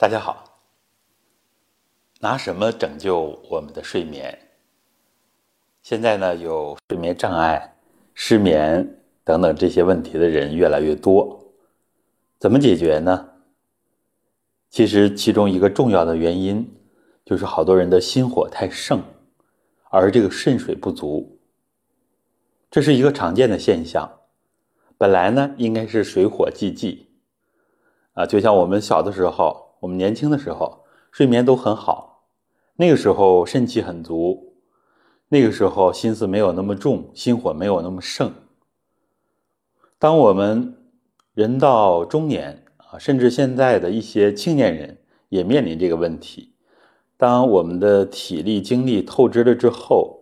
[0.00, 0.62] 大家好，
[2.20, 4.38] 拿什么拯救我们的睡眠？
[5.82, 7.76] 现在呢，有睡眠障碍、
[8.14, 11.52] 失眠等等这些问题的人越来越多，
[12.38, 13.28] 怎么解决呢？
[14.70, 16.66] 其实其中一个重要的原因
[17.26, 19.02] 就是好多人的心火太盛，
[19.90, 21.38] 而这个肾水不足，
[22.70, 24.10] 这是一个常见的现象。
[24.96, 27.10] 本来呢，应该是水火既济
[28.14, 29.68] 啊，就像我们小的时候。
[29.80, 32.24] 我们年轻的时候睡眠都很好，
[32.76, 34.54] 那个时候肾气很足，
[35.28, 38.32] 那个时候心思没有那么重，心火没有那么盛。
[39.98, 40.76] 当我们
[41.34, 44.98] 人到中年啊，甚至现在的一些青年人
[45.28, 46.54] 也面临这个问题。
[47.16, 50.20] 当我们的体力精力透支了之后，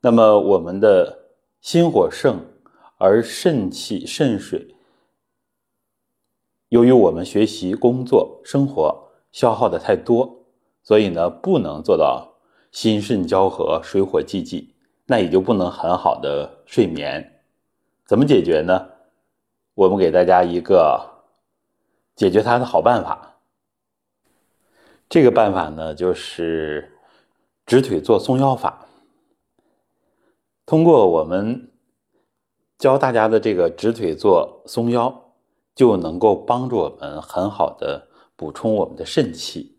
[0.00, 1.26] 那么我们的
[1.60, 2.40] 心火盛，
[2.96, 4.74] 而肾气肾水。
[6.70, 10.46] 由于我们学习、工作、生活消耗的太多，
[10.84, 12.32] 所以呢，不能做到
[12.70, 14.72] 心肾交合、水火既济，
[15.06, 17.42] 那也就不能很好的睡眠。
[18.06, 18.86] 怎么解决呢？
[19.74, 21.24] 我们给大家一个
[22.14, 23.40] 解决它的好办法。
[25.08, 26.92] 这个办法呢，就是
[27.66, 28.86] 直腿坐松腰法。
[30.64, 31.72] 通过我们
[32.78, 35.29] 教大家的这个直腿坐松腰。
[35.80, 39.78] 就能够帮助我们很好的补充我们的肾气，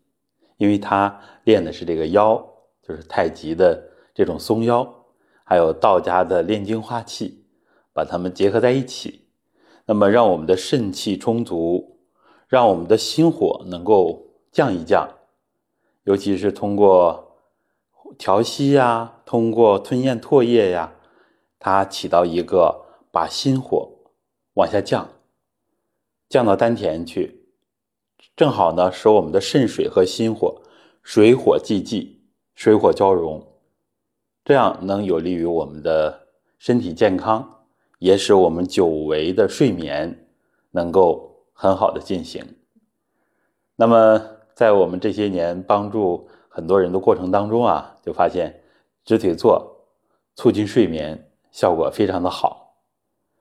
[0.56, 2.44] 因为它练的是这个腰，
[2.82, 3.80] 就是太极的
[4.12, 4.84] 这种松腰，
[5.44, 7.44] 还有道家的炼精化气，
[7.92, 9.28] 把它们结合在一起，
[9.84, 12.00] 那么让我们的肾气充足，
[12.48, 15.08] 让我们的心火能够降一降，
[16.02, 17.38] 尤其是通过
[18.18, 20.94] 调息呀，通过吞咽唾液呀，
[21.60, 23.88] 它起到一个把心火
[24.54, 25.08] 往下降。
[26.32, 27.42] 降到丹田去，
[28.34, 30.62] 正好呢，使我们的肾水和心火
[31.02, 32.22] 水火既济，
[32.54, 33.46] 水火交融，
[34.42, 37.66] 这样能有利于我们的身体健康，
[37.98, 40.26] 也使我们久违的睡眠
[40.70, 42.42] 能够很好的进行。
[43.76, 44.18] 那么，
[44.54, 48.62] 在我们这些年帮助很多人的过程当中啊，就发现
[49.04, 49.84] 直腿坐
[50.34, 52.78] 促进睡眠效果非常的好。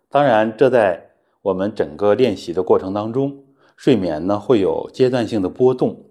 [0.09, 1.10] 当然，这在
[1.41, 3.43] 我们整个练习的过程当中，
[3.75, 6.05] 睡眠呢会有阶段性的波动，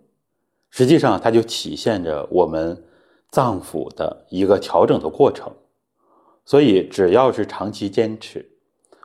[0.70, 2.82] 实际上它就体现着我们
[3.30, 5.52] 脏腑的一个调整的过程。
[6.44, 8.44] 所以只要是长期坚持，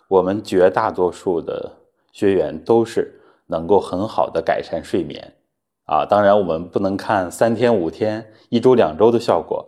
[0.07, 1.71] 我们绝大多数的
[2.11, 5.35] 学员都是能够很好的改善睡眠。
[5.83, 9.63] 啊，当然我们不能看三天、五天、一周、两周的效果，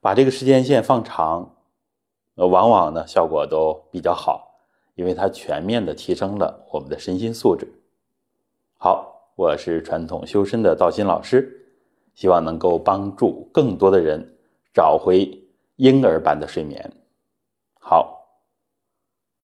[0.00, 1.56] 把这个时间线放长，
[2.36, 4.47] 呃，往往呢效果都比较好。
[4.98, 7.72] 因为它全面的提升了我们的身心素质。
[8.78, 11.64] 好，我是传统修身的道心老师，
[12.16, 14.20] 希望能够帮助更多的人
[14.74, 15.40] 找回
[15.76, 16.92] 婴儿般的睡眠。
[17.78, 18.17] 好。